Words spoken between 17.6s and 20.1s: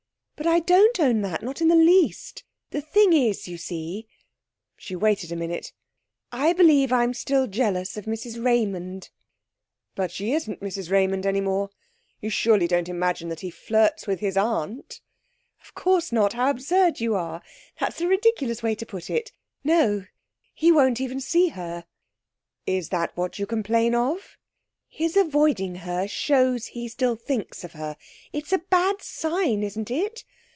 That's a ridiculous way to put it. No